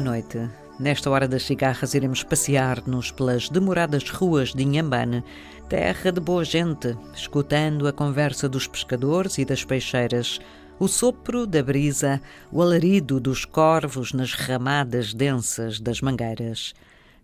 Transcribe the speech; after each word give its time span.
Boa 0.00 0.12
noite. 0.12 0.48
Nesta 0.78 1.10
hora 1.10 1.28
das 1.28 1.42
cigarras 1.42 1.92
iremos 1.92 2.22
passear-nos 2.22 3.12
pelas 3.12 3.50
demoradas 3.50 4.08
ruas 4.08 4.54
de 4.54 4.62
Inhambane, 4.62 5.22
terra 5.68 6.10
de 6.10 6.18
boa 6.18 6.42
gente, 6.42 6.96
escutando 7.14 7.86
a 7.86 7.92
conversa 7.92 8.48
dos 8.48 8.66
pescadores 8.66 9.36
e 9.36 9.44
das 9.44 9.62
peixeiras, 9.62 10.40
o 10.78 10.88
sopro 10.88 11.46
da 11.46 11.62
brisa, 11.62 12.18
o 12.50 12.62
alarido 12.62 13.20
dos 13.20 13.44
corvos 13.44 14.14
nas 14.14 14.32
ramadas 14.32 15.12
densas 15.12 15.78
das 15.78 16.00
mangueiras. 16.00 16.72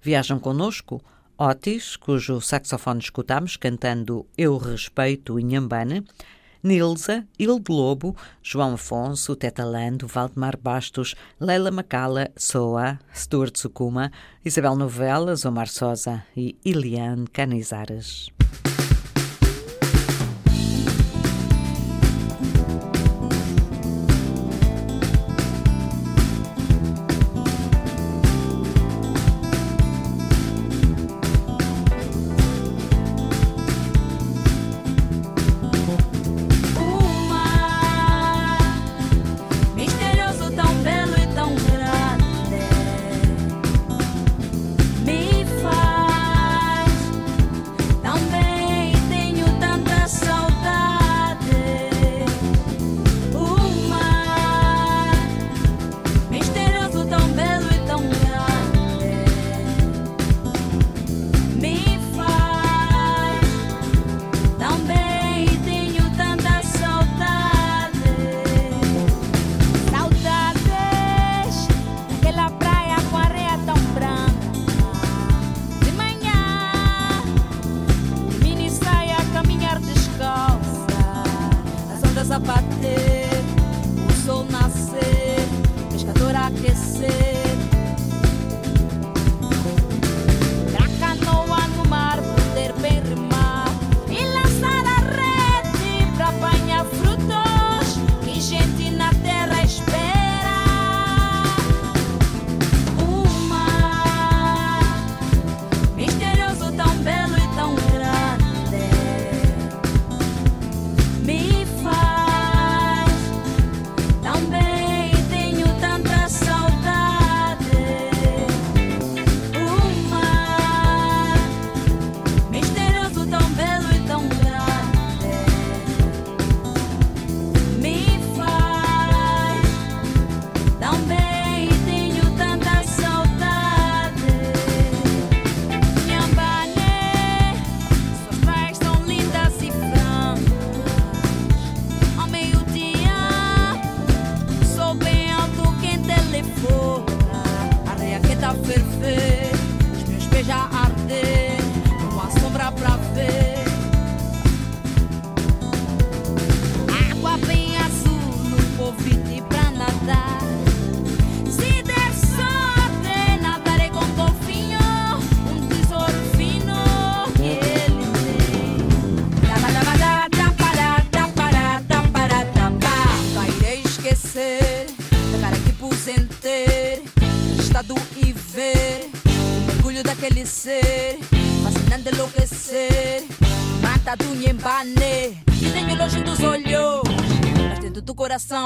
Viajam 0.03 0.39
conosco 0.39 1.01
Otis, 1.39 1.97
cujo 1.97 2.43
saxofone 2.43 3.01
escutamos 3.01 3.57
cantando 3.57 4.27
Eu 4.37 4.59
Respeito 4.59 5.41
Inhambane, 5.41 6.05
Nilza, 6.63 7.27
Hilde 7.39 7.73
Lobo, 7.73 8.17
João 8.43 8.75
Afonso, 8.75 9.37
Teta 9.37 9.65
Lando, 9.65 10.07
Valdemar 10.07 10.57
Bastos, 10.57 11.15
Leila 11.41 11.71
Macala, 11.71 12.31
Soa, 12.37 12.99
Stuart 13.15 13.57
Sukuma, 13.57 14.11
Isabel 14.45 14.77
Novelas, 14.77 15.45
Omar 15.45 15.69
Sosa 15.69 16.25
e 16.37 16.57
Iliane 16.65 17.27
Canizares. 17.27 18.31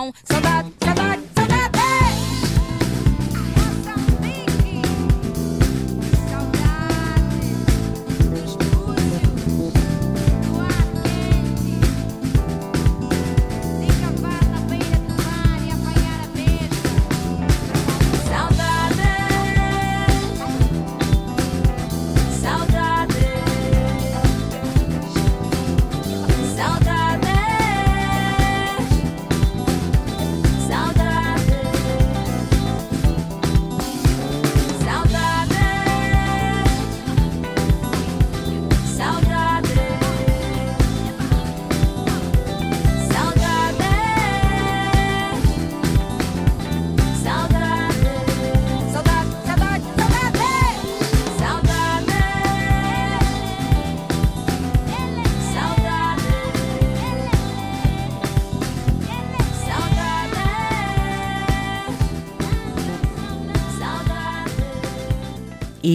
on 0.00 0.12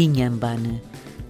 Inhambane. 0.04 0.82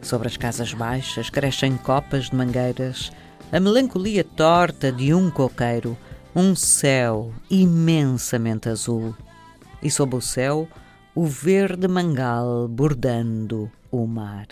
Sobre 0.02 0.28
as 0.28 0.38
casas 0.38 0.74
baixas 0.74 1.30
crescem 1.30 1.78
copas 1.78 2.32
de 2.32 2.36
mangueiras, 2.36 3.12
a 3.52 3.60
melancolia 3.60 4.24
torta 4.24 4.92
de 4.92 5.14
um 5.14 5.30
coqueiro, 5.30 5.96
um 6.36 6.56
céu 6.56 7.32
imensamente 7.48 8.68
azul. 8.68 9.16
E 9.84 9.92
sob 9.92 10.16
o 10.16 10.22
céu, 10.22 10.68
o 11.14 11.28
verde 11.28 11.88
mangal 11.88 12.68
bordando 12.68 13.72
o 13.92 14.08
mar. 14.08 14.48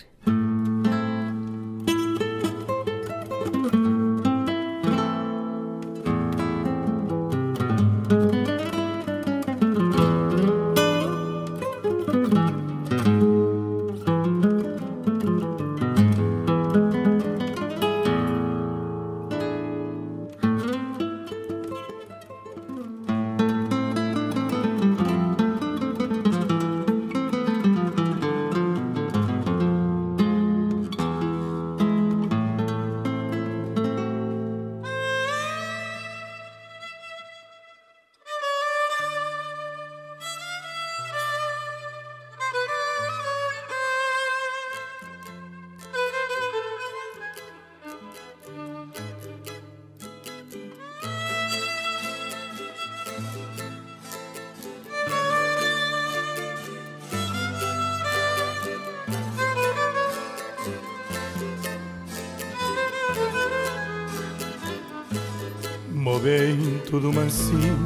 Bem 66.18 66.82
tudo 66.90 67.12
mansinho 67.12 67.78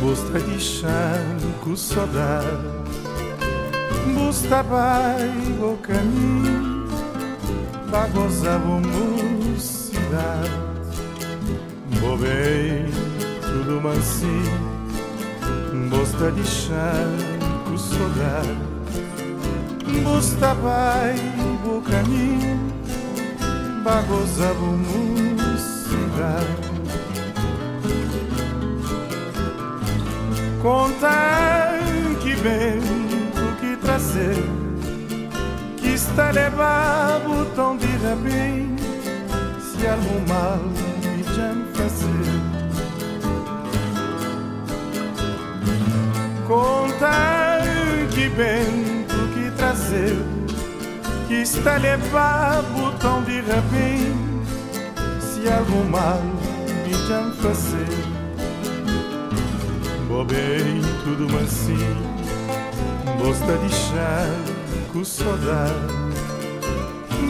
Busta 0.00 0.40
de 0.40 0.58
chanco 0.60 1.76
saudade 1.76 2.46
Busta 4.14 4.62
vai 4.62 5.28
o 5.60 5.76
caminho 5.78 6.86
Pra 7.88 8.06
gozar 8.06 8.56
a 8.56 8.58
mocidade. 8.58 10.50
Bem 12.20 12.90
tudo 13.40 13.80
mansinho 13.80 14.60
Busta 15.88 16.30
de 16.32 16.44
chanco 16.44 17.78
saudade 17.78 18.58
Busta 20.02 20.52
vai 20.54 21.14
o 21.64 21.80
caminho 21.82 22.72
Pra 23.82 24.02
gozar 24.02 24.50
a 24.50 24.54
mocidade 30.62 30.62
Conta 30.62 31.70
que 32.22 32.34
vento 32.36 33.56
que 33.60 33.76
trazer 33.78 34.36
Que 35.76 35.88
está 35.88 36.30
levado 36.30 37.46
tão 37.56 37.76
de 37.76 37.86
repente 37.86 38.82
Se 39.60 39.86
algum 39.88 40.20
mal 40.28 40.58
me 40.58 41.22
já 41.24 41.52
fazer. 41.74 42.22
Conta 46.46 47.58
que 48.14 48.28
vento 48.28 49.28
que 49.34 49.50
trazer 49.56 50.16
Que 51.26 51.42
está 51.42 51.76
levado 51.78 52.98
tão 53.00 53.24
de 53.24 53.40
repente 53.40 54.46
Se 55.20 55.48
algum 55.48 55.84
mal 55.90 56.22
me 56.84 56.94
já 57.08 57.32
fazer 60.22 60.24
bem 60.24 60.82
tudo 61.04 61.28
mansinho. 61.32 61.96
Bosta 63.18 63.58
de 63.58 63.74
chá 63.74 64.26
com 64.92 65.04
saudade. 65.04 65.74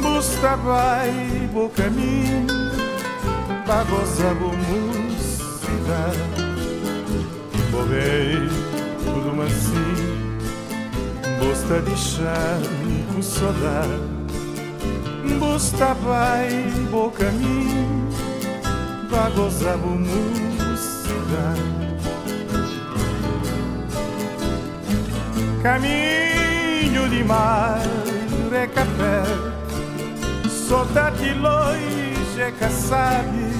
Bosta 0.00 0.56
vai 0.56 1.49
bo 1.52 1.68
caminho 1.68 2.46
Pra 3.64 3.84
gozar 3.84 4.34
bo 4.34 4.49
mocidade 4.49 6.18
bem 7.88 8.49
tudo 9.04 9.37
mansinho. 9.37 10.38
Bosta 11.38 11.80
de 11.82 11.96
chá 11.96 12.58
com 13.14 13.22
saudade. 13.22 14.12
Bosta 15.38 15.94
vai 15.94 16.50
bo 16.90 17.11
caminho 17.11 18.08
Pra 19.08 19.30
gozar 19.30 19.78
bo 19.78 19.90
mocidade 19.90 21.81
Caminho 25.62 27.09
de 27.09 27.23
mar 27.23 27.81
é 28.52 28.66
café. 28.66 29.23
Saudade 30.49 31.35
longe 31.35 32.40
é 32.40 32.69
sabe 32.69 33.52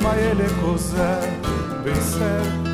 Mas 0.00 0.18
ele 0.18 0.42
é 0.42 0.48
coisa 0.62 1.20
bem 1.82 1.94
certa 1.96 2.70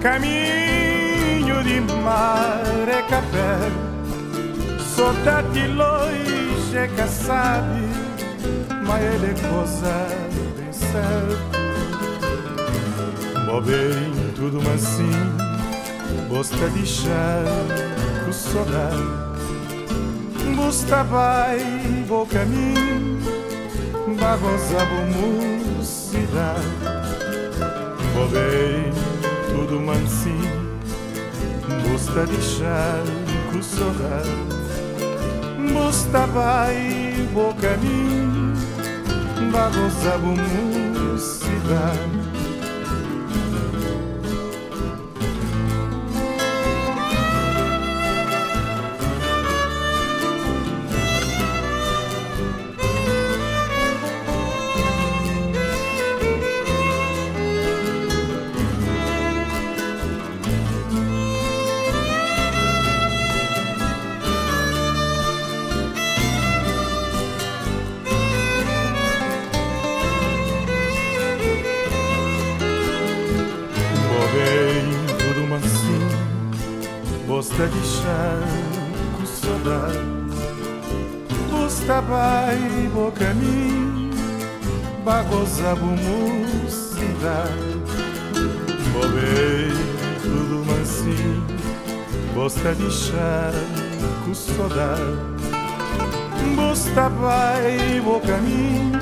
Caminho 0.00 1.64
de 1.64 1.80
mar 1.80 2.62
é 2.88 3.02
café. 3.02 3.58
Saudade 4.94 5.66
longe 5.66 6.76
é 6.76 7.06
sabe 7.08 7.88
Mas 8.86 9.02
ele 9.02 9.26
é 9.26 9.34
coisa 9.48 10.06
bem 10.56 10.72
certa 10.72 11.62
bem 13.62 14.11
tudo 14.42 14.60
mansinho, 14.60 15.36
bosta 16.28 16.68
de 16.70 16.84
chá, 16.84 17.44
com 18.24 18.32
saudade. 18.32 18.96
Busta 20.56 21.04
vai, 21.04 21.60
bo 22.08 22.26
caminho, 22.26 23.20
bagoza 24.18 24.84
bo 24.84 25.78
mocidade. 25.78 26.66
bem 28.32 28.92
tudo 29.54 29.78
mansinho, 29.78 30.80
bosta 31.88 32.26
de 32.26 32.42
chá, 32.42 32.98
com 33.52 33.62
saudade. 33.62 34.28
Busta 35.72 36.26
vai, 36.26 37.28
bo 37.32 37.54
caminho, 37.54 38.54
bagoza 39.52 40.18
bo 40.18 40.34
mocidade. 40.34 42.21
Com 78.00 79.26
saudade 79.26 80.12
Busta 81.50 82.00
vai 82.00 82.90
bo 82.92 83.12
caminho 83.12 84.02
Bagoza 85.04 85.74
bo 85.74 85.86
mocidade. 85.86 86.72
Bobei 88.92 89.72
tudo 90.22 90.64
mansinho. 90.64 91.44
Gosta 92.34 92.72
de 92.74 92.84
com 94.24 94.32
saudade. 94.32 95.02
Busta 96.54 97.08
vai 97.08 98.00
bo 98.04 98.20
caminho 98.20 99.00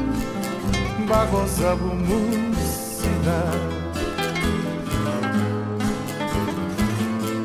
Bagoza 1.07 1.77
bo 1.77 1.95
mocidade. 1.95 3.61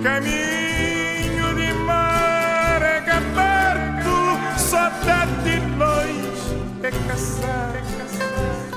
Caminho 0.02 0.65
caçar, 6.92 7.74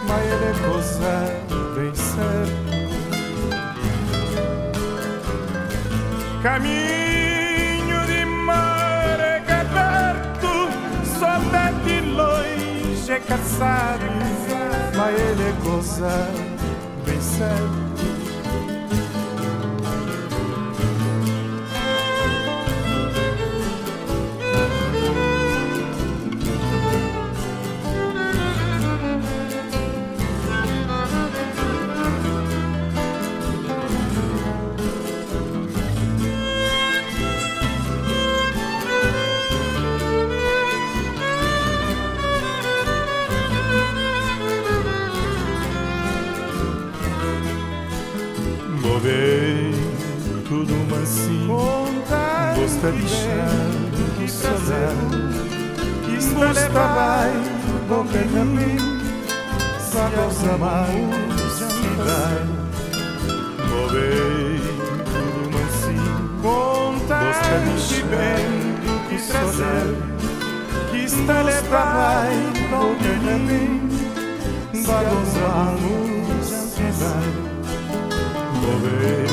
mas 0.07 0.33
ele 0.33 0.45
é 0.45 0.53
gozar 0.69 1.31
bem 1.75 1.95
certo. 1.95 2.69
Caminho 6.43 8.07
de 8.07 8.25
mar 8.25 9.21
é 9.21 9.43
aberto, 9.53 10.71
só 11.19 11.39
de 11.85 12.01
longe 12.01 13.13
é 13.13 13.21
caçar, 13.21 13.99
mas 14.97 15.21
ele 15.21 15.53
gozar 15.63 16.31
bem 17.05 17.21
certo. 17.21 17.68
Só 60.39 60.47
causa 60.47 60.57
mal 60.59 60.87
cidade 61.59 62.49
Movei 63.69 64.61
tudo 65.05 65.41
mansinho 65.53 66.17
gosta 66.41 67.19
de 67.65 67.75
chá 67.81 67.99
que 69.09 69.19
saudade 69.19 69.97
está 71.05 71.43
vai 71.71 72.35
não 72.71 72.95
quer 72.97 73.19
bem 73.47 73.89
Bagozamos 74.87 76.47
ansiedade 76.53 77.39
Vou 78.63 78.77
ver 78.79 79.27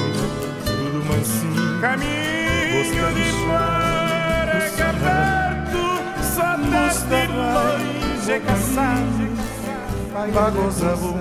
tudo 0.65 0.99
mansinho 1.05 1.81
Caminho 1.81 3.13
de 3.13 3.29
mar 3.47 4.49
aberto 4.81 5.83
Só 6.35 6.49
de 6.57 7.21
longe 7.27 8.31
é 8.31 8.39
caçado 8.39 9.34
Bagozamos 10.33 11.15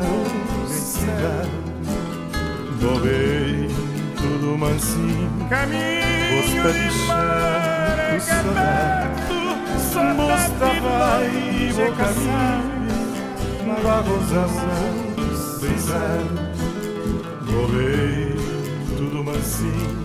ansiedade 0.64 1.50
Vou 2.80 3.00
ver 3.00 3.68
tudo 4.16 4.58
mansinho 4.58 5.48
Caminho 5.48 6.42
de 6.72 7.06
mar 7.06 7.98
aberto 8.40 9.34
Mosta 10.16 10.66
i 11.26 11.72
vocami 11.72 12.74
Bagozamos 13.82 15.60
brisar 15.60 16.22
Volei 17.42 18.34
tudo 18.96 19.24
mansinho 19.24 20.03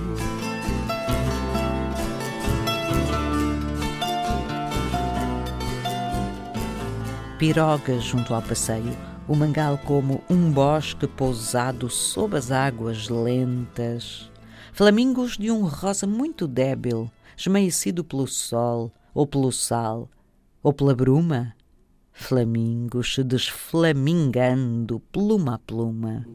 Pirogas 7.40 8.04
junto 8.04 8.34
ao 8.34 8.42
passeio, 8.42 8.98
o 9.26 9.34
mangal 9.34 9.78
como 9.78 10.22
um 10.30 10.52
bosque 10.52 11.08
pousado 11.08 11.90
sob 11.90 12.36
as 12.36 12.52
águas 12.52 13.08
lentas, 13.08 14.30
flamingos 14.74 15.38
de 15.38 15.50
um 15.50 15.64
rosa 15.64 16.06
muito 16.06 16.46
débil, 16.46 17.10
esmaecido 17.38 18.04
pelo 18.04 18.28
sol, 18.28 18.92
ou 19.14 19.26
pelo 19.26 19.54
sal, 19.54 20.10
ou 20.62 20.74
pela 20.74 20.94
bruma, 20.94 21.56
flamingos 22.20 23.18
desflamingando 23.26 25.00
pluma 25.12 25.56
a 25.56 25.60
pluma. 25.60 26.26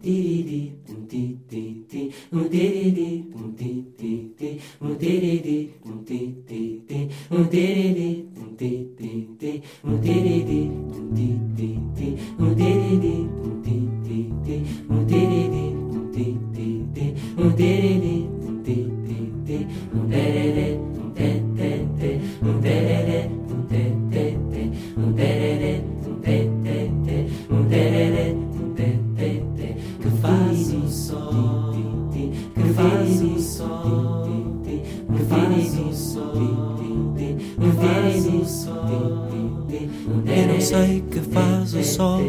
Sei 40.65 41.05
que 41.11 41.21
faz 41.21 41.75
o 41.75 41.85
sol, 41.85 42.23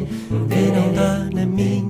que 0.50 0.72
não 0.76 0.94
dá 0.94 1.30
na 1.34 1.46
minha 1.46 1.85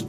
dos 0.00 0.08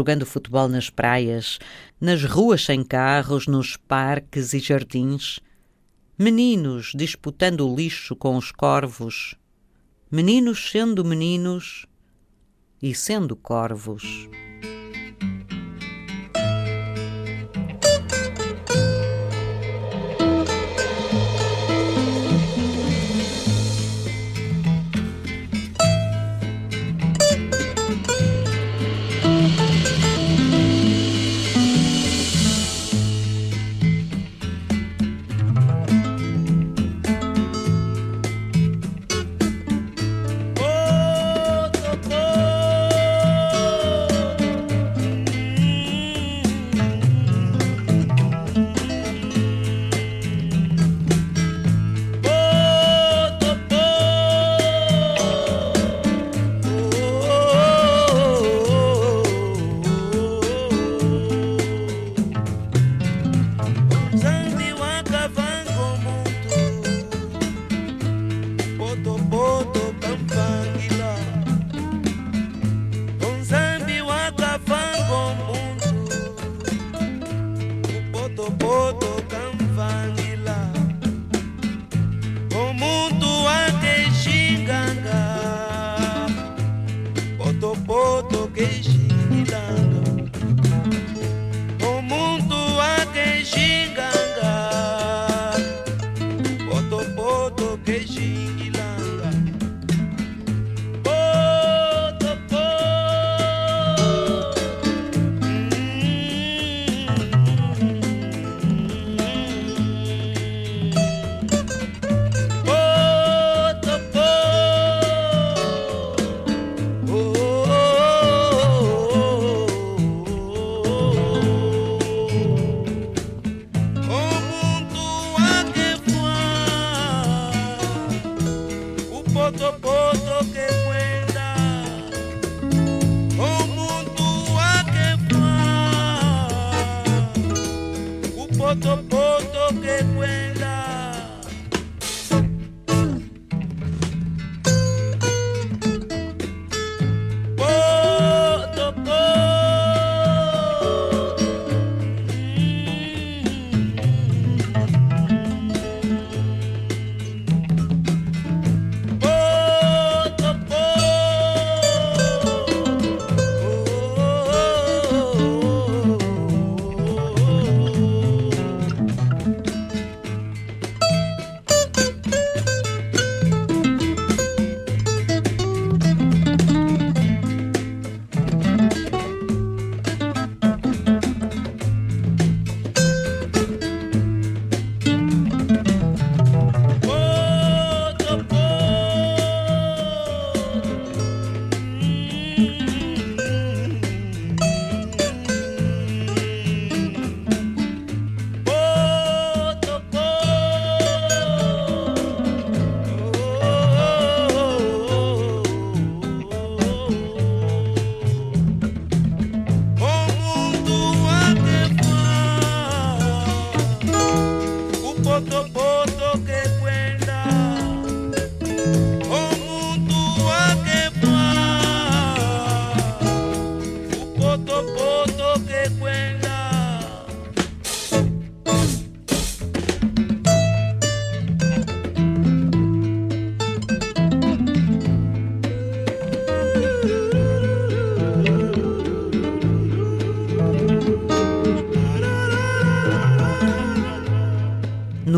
jogando 0.00 0.24
futebol 0.24 0.66
nas 0.66 0.88
praias, 0.88 1.58
nas 2.00 2.24
ruas 2.24 2.64
sem 2.64 2.82
carros, 2.82 3.46
nos 3.46 3.76
parques 3.76 4.54
e 4.54 4.58
jardins. 4.58 5.40
Meninos 6.18 6.92
disputando 6.94 7.68
o 7.68 7.76
lixo 7.76 8.16
com 8.16 8.34
os 8.38 8.50
corvos. 8.50 9.34
Meninos 10.10 10.70
sendo 10.70 11.04
meninos 11.04 11.84
e 12.82 12.94
sendo 12.94 13.36
corvos. 13.36 14.26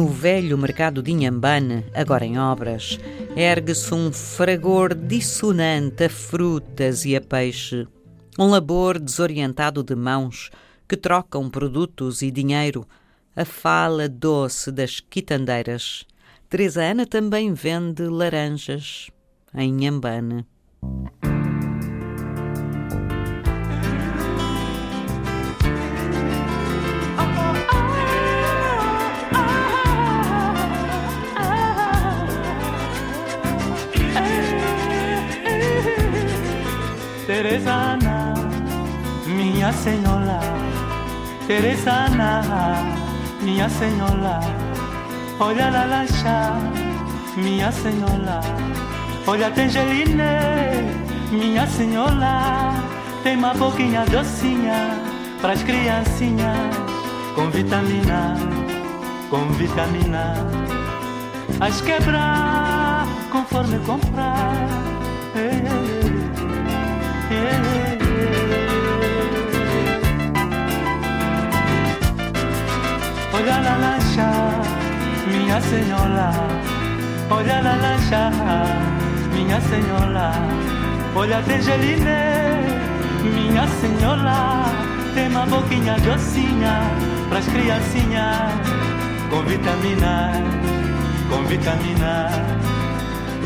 Velho 0.08 0.56
mercado 0.56 1.02
de 1.02 1.10
Inhambane, 1.10 1.84
agora 1.92 2.24
em 2.24 2.38
obras, 2.38 2.98
ergue-se 3.36 3.92
um 3.92 4.10
fragor 4.10 4.94
dissonante 4.94 6.04
a 6.04 6.08
frutas 6.08 7.04
e 7.04 7.14
a 7.14 7.20
peixe, 7.20 7.86
um 8.38 8.46
labor 8.46 8.98
desorientado 8.98 9.82
de 9.82 9.94
mãos 9.94 10.50
que 10.88 10.96
trocam 10.96 11.50
produtos 11.50 12.22
e 12.22 12.30
dinheiro, 12.30 12.86
a 13.36 13.44
fala 13.44 14.08
doce 14.08 14.72
das 14.72 14.98
quitandeiras. 14.98 16.06
Teresa 16.48 16.82
Ana 16.82 17.04
também 17.04 17.52
vende 17.52 18.04
laranjas 18.04 19.10
em 19.54 19.68
Inhambane. 19.68 20.46
Minha 39.72 39.84
senhora, 39.84 40.40
Teresana, 41.46 42.42
minha 43.40 43.68
senhora, 43.70 44.40
olha 45.40 45.70
la 45.70 45.84
lancha, 45.86 46.52
minha 47.36 47.72
senhora, 47.72 48.40
olha 49.26 49.50
Tangeline, 49.50 50.22
minha 51.30 51.66
senhora, 51.66 52.74
tem 53.22 53.36
uma 53.36 53.54
boquinha 53.54 54.04
docinha 54.06 54.90
pras 55.40 55.62
criancinhas, 55.62 56.76
com 57.34 57.48
vitamina, 57.50 58.36
com 59.30 59.48
vitamina, 59.52 60.34
as 61.60 61.80
quebrar 61.80 63.06
conforme 63.30 63.78
comprar. 63.86 64.52
Ei, 65.34 65.62
ei, 67.30 67.76
ei. 67.76 67.81
Olha 73.52 73.60
la 73.60 73.76
lancha, 73.76 74.30
minha 75.30 75.60
senhora. 75.60 76.32
Olha 77.28 77.60
la 77.60 77.76
lancha, 77.76 78.30
minha 79.34 79.60
senhora. 79.60 80.32
Olha 81.14 81.36
a 81.36 81.40
Angeline, 81.40 82.22
minha 83.22 83.66
senhora. 83.66 84.64
Tem 85.14 85.28
uma 85.28 85.44
boquinha 85.44 85.98
docinha 85.98 86.80
pras 87.28 87.44
criancinhas. 87.44 88.52
Com 89.28 89.42
vitamina, 89.42 90.32
com 91.28 91.42
vitamina. 91.44 92.30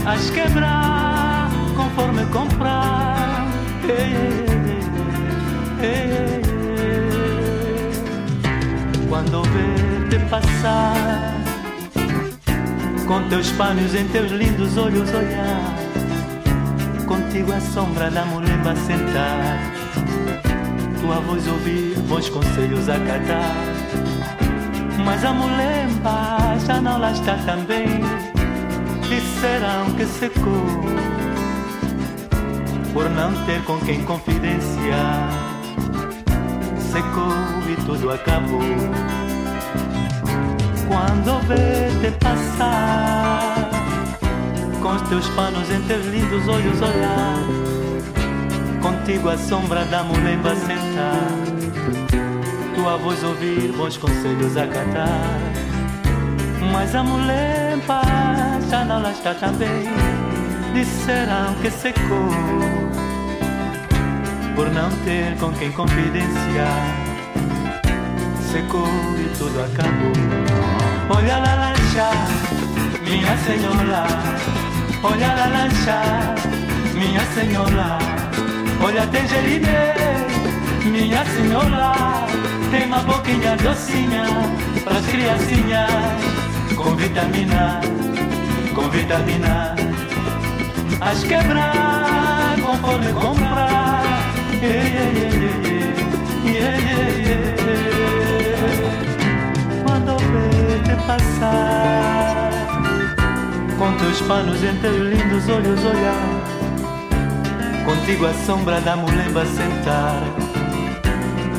As 0.07 0.31
quebrar 0.31 1.51
conforme 1.77 2.25
comprar. 2.27 3.17
Quando 9.09 9.43
ver 9.43 10.09
te 10.09 10.19
passar. 10.29 11.35
Com 13.07 13.29
teus 13.29 13.51
panos 13.53 13.95
em 13.95 14.07
teus 14.09 14.33
lindos 14.33 14.77
olhos 14.77 15.09
olhar. 15.13 15.75
Contigo 17.07 17.53
a 17.53 17.61
sombra 17.61 18.11
da 18.11 18.25
mulher 18.25 18.59
sentar. 18.75 19.59
Tua 21.01 21.21
voz 21.21 21.47
ouvir, 21.47 21.97
bons 22.09 22.29
conselhos 22.29 22.89
acatar 22.89 23.55
Mas 25.05 25.25
a 25.25 25.33
mulher 25.33 25.87
já 26.67 26.81
não 26.81 26.99
lá 26.99 27.13
está 27.13 27.37
também. 27.45 27.87
Disseram 29.09 29.93
que 29.97 30.05
secou 30.05 30.67
por 32.93 33.09
não 33.11 33.33
ter 33.45 33.63
com 33.65 33.79
quem 33.81 34.03
confidenciar. 34.05 35.46
Secou 36.97 37.29
e 37.71 37.77
tudo 37.85 38.11
acabou. 38.11 38.59
Quando 40.89 41.47
vê-te 41.47 42.11
passar, 42.25 43.69
com 44.81 44.89
os 44.93 45.03
teus 45.03 45.29
panos 45.31 45.71
em 45.71 45.83
teus 45.83 46.07
lindos 46.07 46.49
olhos 46.49 46.81
olhar, 46.81 47.37
contigo 48.81 49.29
a 49.29 49.37
sombra 49.37 49.85
da 49.85 50.05
mulher 50.05 50.39
vai 50.39 50.57
sentar. 50.57 51.29
Tua 52.75 52.97
voz 52.97 53.23
ouvir, 53.23 53.73
bons 53.77 53.99
conselhos 53.99 54.57
acatar. 54.57 55.39
Mas 56.73 56.95
a 56.95 57.03
mulher 57.03 57.77
já 58.71 58.87
não 58.87 59.03
lá 59.03 59.11
está 59.13 59.35
também. 59.35 59.85
Disseram 60.73 61.55
que 61.61 61.71
secou 61.71 62.86
por 64.57 64.71
não 64.71 64.91
ter 65.05 65.37
com 65.39 65.53
quem 65.53 65.71
confidenciar. 65.71 66.97
Secou 68.51 68.89
e 69.19 69.29
tudo 69.37 69.61
acabou. 69.61 70.13
Olha 71.11 71.39
la 71.39 71.55
lancha, 71.55 72.11
minha 73.05 73.37
senhora. 73.45 74.07
Olha 75.03 75.35
la 75.35 75.47
lancha, 75.47 76.01
minha 76.95 77.21
senhora. 77.35 77.99
Olha 78.83 79.07
tangerine, 79.09 79.69
minha 80.85 81.25
senhora. 81.27 81.93
Tem 82.71 82.87
uma 82.87 83.01
boquinha 83.01 83.57
docinha 83.57 84.25
pras 84.83 85.07
criancinhas. 85.07 85.91
Com 86.75 86.97
vitamina, 86.97 87.81
com 88.75 88.89
vitamina. 88.89 89.77
As 91.01 91.23
quebrar 91.25 92.57
conforme 92.65 93.13
comprar 93.13 93.86
quando 99.85 100.17
vê-te 100.19 101.07
passar 101.07 102.51
Com 103.79 103.93
teus 103.99 104.21
panos 104.23 104.63
em 104.65 104.77
teus 104.77 104.97
lindos 104.97 105.49
olhos 105.49 105.85
olhar 105.85 106.45
Contigo 107.85 108.27
a 108.27 108.35
sombra 108.45 108.81
da 108.81 108.97
mulemba 108.97 109.45
sentar 109.47 110.23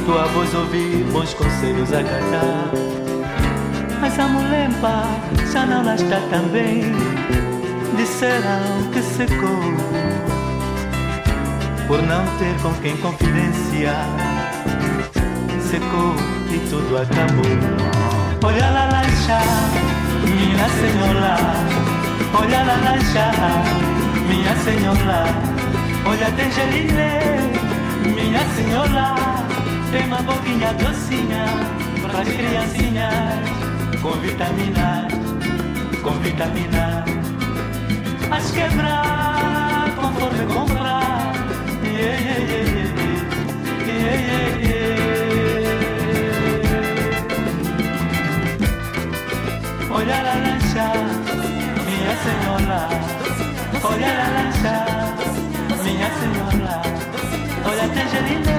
Tua 0.06 0.26
voz 0.28 0.54
ouvir, 0.54 1.04
bons 1.12 1.34
conselhos 1.34 1.94
acatar 1.94 2.72
Mas 4.02 4.20
a 4.20 4.28
mulemba 4.28 5.04
já 5.52 5.66
não 5.66 5.84
lá 5.84 5.96
está 5.96 6.20
também 6.30 6.94
Disseram 7.98 8.92
que 8.94 9.02
secou 9.02 10.37
por 11.88 12.02
não 12.04 12.26
ter 12.38 12.54
com 12.62 12.74
quem 12.82 12.98
confidenciar. 12.98 14.06
Secou 15.62 16.16
e 16.52 16.60
tudo 16.70 16.98
acabou. 16.98 17.46
Olha 18.44 18.70
lá 18.70 18.86
lancha, 18.92 19.40
minha 20.24 20.68
senhora. 20.70 21.38
Olha 22.34 22.64
lá 22.64 22.76
lancha, 22.76 23.32
minha 24.28 24.56
senhora. 24.58 25.26
Olha 26.06 26.32
tem 26.36 26.52
geline, 26.52 28.14
minha 28.14 28.46
senhora. 28.56 29.16
Tem 29.92 30.06
uma 30.06 30.22
boquinha 30.22 30.74
docinha 30.74 31.46
para 32.02 32.22
as 32.22 32.28
criancinhas. 32.28 34.02
Com 34.02 34.12
vitaminas, 34.20 35.14
com 36.04 36.12
vitaminas. 36.20 37.06
As 38.30 38.52
quebrar 38.52 39.90
conforme 39.96 40.54
comprar. 40.54 40.77
Yeah, 42.08 42.20
yeah, 42.28 42.42
yeah, 42.52 42.88
yeah, 43.88 44.16
yeah, 44.28 44.48
yeah. 44.68 44.96
Olha 49.92 50.18
la 50.28 50.36
lancha, 50.46 50.88
minha 51.88 52.14
senhora. 52.24 52.82
Olha 53.90 54.12
la 54.20 54.28
lancha, 54.36 54.76
minha 55.84 56.10
senhora. 56.20 56.76
Olha 57.70 57.86
tangerina, 57.96 58.58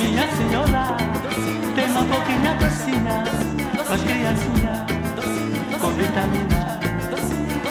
minha 0.00 0.26
senhora. 0.36 0.84
Tem 1.76 1.86
uma 1.92 2.02
boquinha 2.02 2.52
docinha, 2.60 3.16
as 3.92 4.00
criancinhas. 4.08 4.80
Com 5.80 5.90
vitamina, 5.90 6.62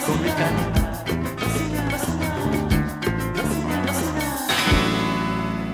com 0.06 0.14
vitamina. 0.24 0.83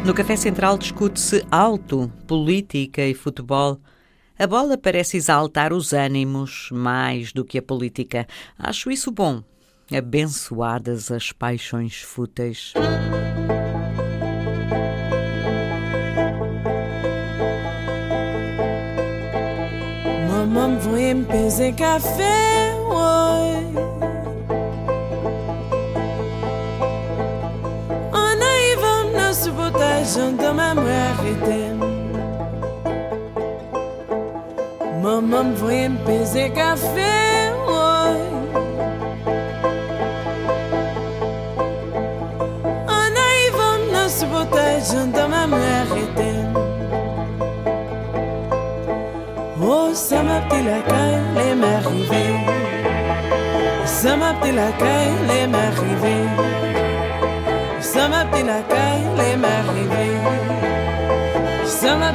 No 0.09 0.15
Café 0.15 0.35
Central 0.35 0.75
discute-se 0.75 1.45
alto, 1.51 2.11
política 2.25 3.05
e 3.05 3.13
futebol. 3.13 3.79
A 4.39 4.47
bola 4.47 4.75
parece 4.75 5.17
exaltar 5.17 5.71
os 5.71 5.93
ânimos 5.93 6.69
mais 6.71 7.31
do 7.31 7.45
que 7.45 7.59
a 7.59 7.61
política. 7.61 8.25
Acho 8.57 8.89
isso 8.89 9.11
bom. 9.11 9.43
Abençoadas 9.95 11.11
as 11.11 11.31
paixões 11.31 12.01
fúteis. 12.01 12.73
Mamãe 20.27 20.79
foi 20.81 21.03
em 21.03 21.23
peser 21.23 21.75
café, 21.75 22.78
se 29.49 29.53
protègent 29.53 30.37
de 30.37 30.49
même 30.61 30.79
rarité. 30.79 31.61
Maman 35.01 35.43
me 35.43 35.55
voyait 35.55 35.89
me 35.89 35.97
peser 36.05 36.49
café, 36.49 37.13
ouais. 37.67 38.19
En 42.97 43.09
arrivant, 43.27 43.79
ne 43.93 44.07
se 44.07 44.25
protègent 44.25 45.07
de 45.17 45.23
même 45.33 45.53
rarité. 45.53 46.31
Oh, 49.61 49.89
ça 49.93 50.23
m'a 50.23 50.39
pris 50.49 50.63
la 50.63 50.79
caille, 50.89 51.21
les 51.35 51.55
m'arrivés. 51.55 52.35
Ça 53.85 54.15
m'a 54.15 54.33
pris 54.39 54.51
la 54.51 54.71
caille, 54.71 55.17
les 55.27 55.47
m'arrivés 55.47 56.48
sama 57.99 58.23
petit 58.31 58.43
lacaille, 58.43 59.03
les 59.17 59.35
marivés. 59.35 60.19
Sama. 61.65 62.09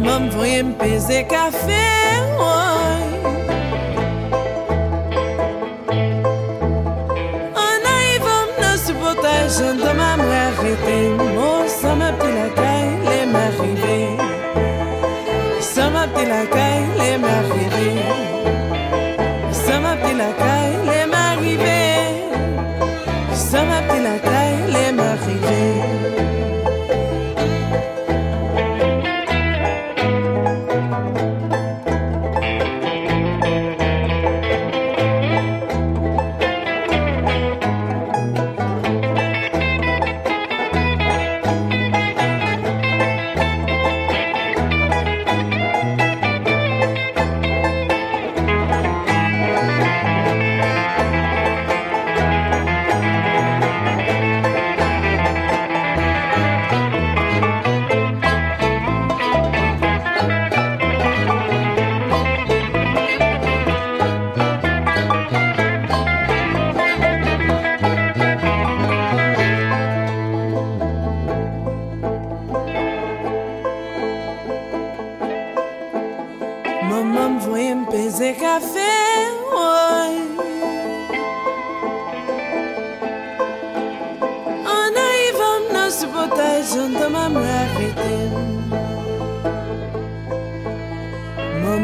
Maman, 0.00 0.28
voyez 0.30 0.60
un 0.60 0.70
baiser 0.78 1.26
café, 1.26 1.84
ouais. 2.38 3.02
En 7.64 7.78
arrivant 7.94 8.46
dans 8.60 8.78
ce 8.78 8.92
potage, 8.92 9.58
de 9.58 9.92
ma 9.96 10.16
mère 10.16 10.58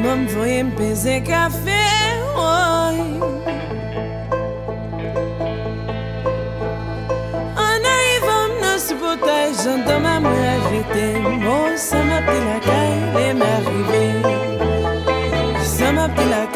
Mam 0.04 0.28
foi 0.28 0.50
em 0.50 0.70
pensei 0.70 1.22
café 1.22 2.20
hoy 2.36 2.98
Ana 7.56 7.94
e 8.12 8.20
vamos 8.20 8.60
nos 8.60 8.92
botar 9.00 9.50
janta 9.54 9.98
mam 9.98 10.20
mulher 10.20 10.60
vite 10.70 11.18
Moça 11.42 11.96
ma 12.04 12.20
pila 12.20 12.60
cai 12.66 12.92
le 13.14 13.32
ma 13.32 13.54
rive 13.64 14.04
Sama 15.64 16.06
pila 16.10 16.46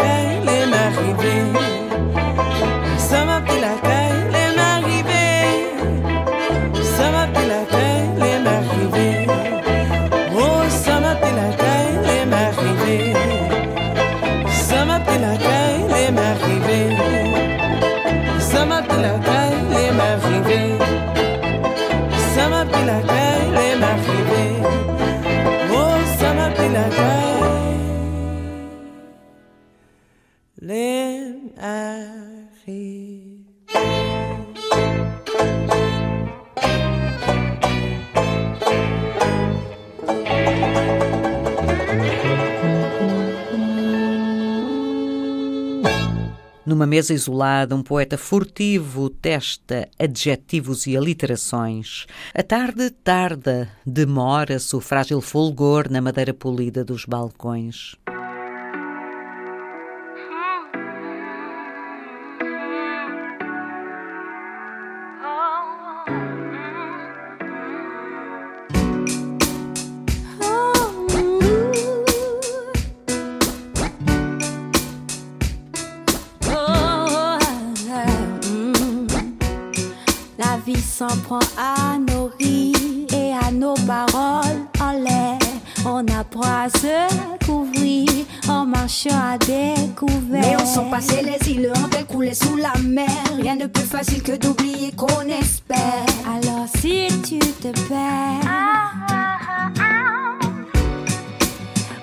mesa 46.98 47.14
isolada, 47.14 47.76
um 47.76 47.82
poeta 47.82 48.18
furtivo 48.18 49.08
testa 49.08 49.88
adjetivos 49.96 50.84
e 50.84 50.96
aliterações. 50.96 52.06
A 52.34 52.42
tarde 52.42 52.90
tarda, 52.90 53.68
demora-se 53.86 54.74
o 54.74 54.80
frágil 54.80 55.20
fulgor 55.20 55.88
na 55.88 56.00
madeira 56.00 56.34
polida 56.34 56.84
dos 56.84 57.04
balcões. 57.04 57.94
S'en 80.98 81.16
prend 81.18 81.38
à 81.56 81.96
nos 81.96 82.28
rires 82.40 82.74
et 83.14 83.32
à 83.32 83.52
nos 83.52 83.74
paroles 83.74 84.62
en 84.80 84.92
l'air. 84.92 85.38
On 85.86 86.04
apprend 86.08 86.64
à 86.64 86.68
se 86.68 87.44
couvrir 87.46 88.08
en 88.48 88.66
marchant 88.66 89.10
à 89.14 89.38
découvert. 89.38 90.40
Mais 90.40 90.56
on 90.60 90.66
sent 90.66 90.90
passer 90.90 91.22
les 91.22 91.52
îles 91.52 91.72
en 91.72 91.88
elles 91.96 92.04
couler 92.04 92.34
sous 92.34 92.56
la 92.56 92.72
mer. 92.82 93.06
Rien 93.40 93.54
de 93.54 93.66
plus 93.66 93.84
facile 93.84 94.24
que 94.24 94.36
d'oublier 94.36 94.90
qu'on 94.96 95.22
espère. 95.28 96.04
Alors 96.26 96.66
si 96.80 97.06
tu 97.22 97.38
te 97.38 97.68
perds, 97.86 98.48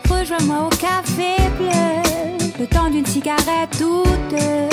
rejoins-moi 0.10 0.67
au 0.67 0.69
café 0.69 1.36
bleu. 1.58 2.62
Le 2.62 2.67
temps 2.67 2.89
d'une 2.89 3.05
cigarette 3.05 3.77
ou 3.81 4.03
deux. 4.29 4.69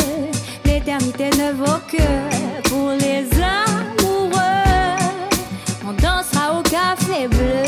L'éternité 0.64 1.28
ne 1.30 1.52
vaut 1.54 1.82
que 1.90 2.68
pour 2.68 2.90
les 2.90 3.26
uns 3.42 3.71
dansera 6.00 6.58
au 6.58 6.62
café 6.62 7.28
bleu, 7.28 7.64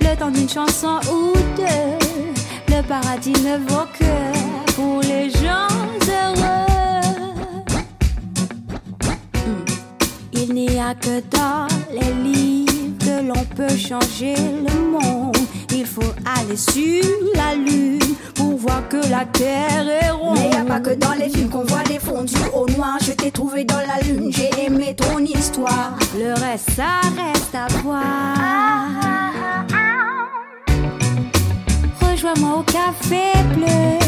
le 0.00 0.16
temps 0.16 0.30
d'une 0.30 0.48
chanson 0.48 1.00
ou 1.10 1.32
deux. 1.56 2.74
Le 2.74 2.82
paradis 2.82 3.32
ne 3.32 3.56
vaut 3.58 3.88
que 3.98 4.72
pour 4.74 5.00
les 5.02 5.30
gens 5.30 5.68
heureux. 6.06 7.04
Hmm. 9.46 9.64
Il 10.32 10.54
n'y 10.54 10.78
a 10.78 10.94
que 10.94 11.20
dans 11.30 11.66
les 11.92 12.12
livres 12.22 12.98
que 12.98 13.26
l'on 13.26 13.44
peut 13.56 13.76
changer 13.76 14.34
le 14.36 14.90
monde. 14.90 15.37
Il 15.80 15.86
faut 15.86 16.12
aller 16.24 16.56
sur 16.56 17.04
la 17.36 17.54
lune 17.54 18.00
pour 18.34 18.56
voir 18.56 18.88
que 18.88 18.96
la 19.08 19.24
terre 19.26 19.86
est 19.88 20.10
ronde. 20.10 20.36
Mais 20.36 20.50
y 20.50 20.60
a 20.60 20.64
pas 20.64 20.80
que 20.80 20.90
dans 20.90 21.12
les 21.12 21.28
films 21.28 21.48
qu'on 21.48 21.62
voit 21.62 21.84
des 21.84 22.00
fondus 22.00 22.34
au 22.52 22.68
noir. 22.70 22.98
Je 23.00 23.12
t'ai 23.12 23.30
trouvé 23.30 23.62
dans 23.62 23.76
la 23.76 24.00
lune, 24.02 24.28
j'ai 24.32 24.50
aimé 24.60 24.96
ton 24.96 25.18
histoire. 25.20 25.96
Le 26.16 26.32
reste, 26.32 26.70
ça 26.74 26.98
reste 27.16 27.54
à 27.54 27.68
voir. 27.84 28.08
Rejoins-moi 32.00 32.58
au 32.58 32.62
café 32.64 33.38
bleu, 33.54 33.98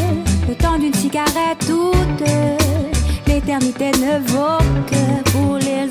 le 0.48 0.54
temps 0.56 0.76
d'une 0.76 0.94
cigarette 0.94 1.70
ou 1.70 1.92
deux. 2.18 3.32
L'éternité 3.32 3.92
ne 3.92 4.18
vaut 4.26 4.58
que 4.90 5.30
pour 5.30 5.56
les 5.58 5.88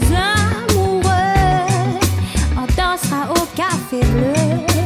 amoureux. 0.76 1.00
On 2.58 2.66
dansera 2.76 3.32
au 3.32 3.46
café 3.56 4.02
bleu 4.02 4.79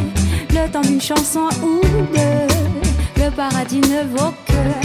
le 0.71 0.81
d'une 0.81 1.01
chanson 1.01 1.49
ou 1.61 1.81
deux. 2.13 3.23
Le 3.23 3.29
paradis 3.31 3.81
ne 3.81 4.03
vaut 4.15 4.33
que 4.45 4.82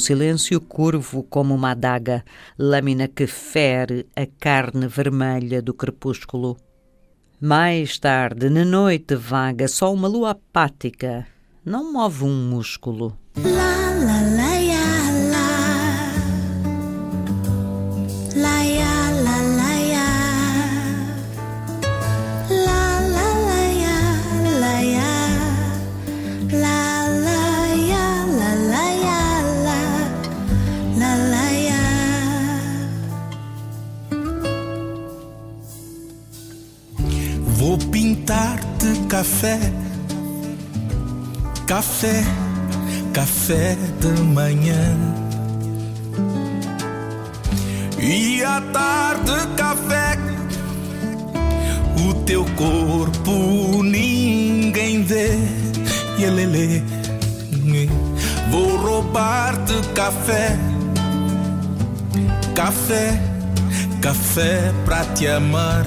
silêncio 0.00 0.60
curvo 0.60 1.22
como 1.22 1.54
uma 1.54 1.70
adaga, 1.70 2.24
lâmina 2.58 3.06
que 3.06 3.28
fere 3.28 4.08
a 4.16 4.26
carne 4.26 4.88
vermelha 4.88 5.62
do 5.62 5.72
crepúsculo. 5.72 6.56
Mais 7.40 7.98
tarde, 7.98 8.50
na 8.50 8.64
noite 8.64 9.14
vaga, 9.14 9.68
só 9.68 9.94
uma 9.94 10.08
lua 10.08 10.30
apática 10.30 11.26
não 11.64 11.92
move 11.92 12.24
um 12.24 12.50
músculo. 12.50 13.16
Lá, 13.36 13.90
lá, 14.04 14.36
lá. 14.36 14.49
Café, 42.00 42.24
café 43.12 43.76
de 44.00 44.22
manhã. 44.22 44.96
E 47.98 48.42
à 48.42 48.58
tarde, 48.72 49.46
café, 49.54 50.18
o 52.08 52.14
teu 52.24 52.46
corpo 52.56 53.82
ninguém 53.82 55.02
vê. 55.04 55.38
Yelele, 56.18 56.82
vou 58.50 58.78
roubar-te 58.78 59.74
café, 59.94 60.58
café, 62.54 63.20
café 64.00 64.72
pra 64.86 65.04
te 65.04 65.26
amar. 65.26 65.84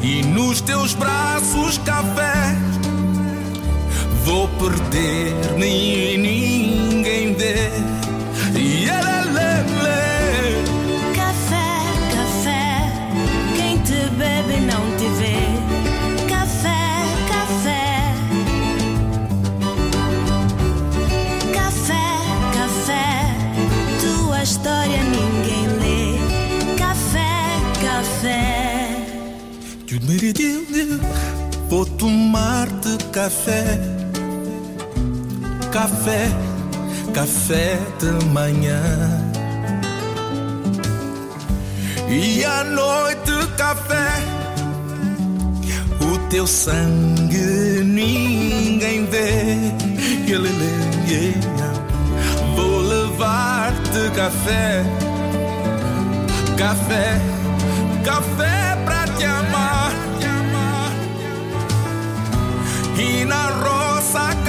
E 0.00 0.22
nos 0.26 0.60
teus 0.60 0.94
braços 0.94 1.78
café 1.78 2.71
perder, 4.62 5.34
nem 5.58 6.18
ninguém 6.18 7.34
vê. 7.34 7.70
E 8.56 8.88
ela 8.88 9.22
lê, 9.22 9.52
Café, 11.14 11.82
café, 12.14 12.92
quem 13.56 13.78
te 13.78 14.08
bebe 14.16 14.60
não 14.60 14.84
te 14.98 15.08
vê. 15.18 15.40
Café, 16.28 16.84
café. 17.28 18.14
Café, 21.52 22.06
café, 22.54 23.34
tua 24.00 24.42
história 24.42 25.02
ninguém 25.02 25.66
lê. 25.80 26.76
Café, 26.76 27.32
café. 27.82 28.42
Vou 31.68 31.86
tomar-te 31.86 32.98
café 33.12 33.91
café, 35.72 36.28
café 37.14 37.78
de 37.98 38.24
manhã. 38.26 38.82
E 42.08 42.44
à 42.44 42.62
noite 42.62 43.32
café, 43.56 44.22
o 46.00 46.18
teu 46.28 46.46
sangue 46.46 47.82
ninguém 47.84 49.06
vê. 49.06 49.56
Vou 52.54 52.80
levar-te 52.80 54.10
café, 54.14 54.84
café, 56.56 57.20
café 58.04 58.76
pra 58.84 59.06
te 59.16 59.24
amar. 59.24 59.92
E 62.98 63.24
na 63.24 63.46
roça 63.64 64.41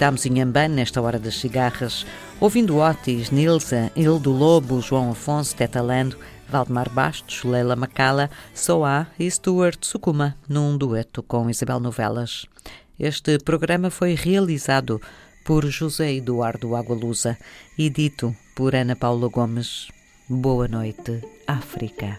Visitámos 0.00 0.24
Inhambane 0.24 0.76
nesta 0.76 1.02
hora 1.02 1.18
das 1.18 1.34
cigarras, 1.34 2.06
ouvindo 2.40 2.78
Otis, 2.78 3.30
Nilsa, 3.30 3.92
Hildo 3.94 4.32
Lobo, 4.32 4.80
João 4.80 5.10
Afonso, 5.10 5.54
Tetalando, 5.54 6.16
Valdemar 6.48 6.88
Bastos, 6.88 7.44
Leila 7.44 7.76
Macala, 7.76 8.30
Soá 8.54 9.08
e 9.18 9.30
Stuart 9.30 9.84
Sukuma, 9.84 10.38
num 10.48 10.78
dueto 10.78 11.22
com 11.22 11.50
Isabel 11.50 11.80
Novelas. 11.80 12.46
Este 12.98 13.38
programa 13.40 13.90
foi 13.90 14.14
realizado 14.14 15.02
por 15.44 15.68
José 15.70 16.14
Eduardo 16.14 16.74
Agualusa 16.74 17.36
e 17.76 17.90
dito 17.90 18.34
por 18.56 18.74
Ana 18.74 18.96
Paula 18.96 19.28
Gomes. 19.28 19.88
Boa 20.26 20.66
noite, 20.66 21.20
África. 21.46 22.18